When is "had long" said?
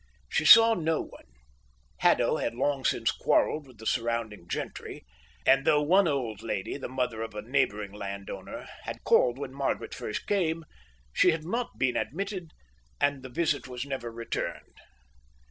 2.37-2.83